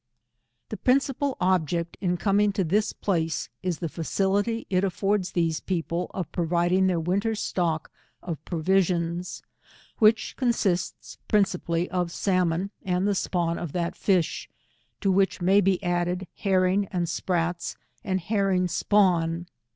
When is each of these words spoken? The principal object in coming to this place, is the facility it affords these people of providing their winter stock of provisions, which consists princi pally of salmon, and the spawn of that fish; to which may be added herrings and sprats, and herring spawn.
The 0.69 0.77
principal 0.77 1.37
object 1.39 1.95
in 2.01 2.17
coming 2.17 2.51
to 2.53 2.63
this 2.63 2.91
place, 2.91 3.49
is 3.61 3.77
the 3.77 3.87
facility 3.87 4.65
it 4.67 4.83
affords 4.83 5.31
these 5.33 5.59
people 5.59 6.09
of 6.11 6.31
providing 6.31 6.87
their 6.87 6.99
winter 6.99 7.35
stock 7.35 7.91
of 8.23 8.43
provisions, 8.43 9.43
which 9.99 10.35
consists 10.37 11.19
princi 11.29 11.63
pally 11.63 11.87
of 11.91 12.11
salmon, 12.11 12.71
and 12.83 13.07
the 13.07 13.13
spawn 13.13 13.59
of 13.59 13.73
that 13.73 13.95
fish; 13.95 14.49
to 15.01 15.11
which 15.11 15.39
may 15.39 15.61
be 15.61 15.77
added 15.83 16.25
herrings 16.33 16.87
and 16.91 17.07
sprats, 17.07 17.75
and 18.03 18.21
herring 18.21 18.67
spawn. 18.67 19.45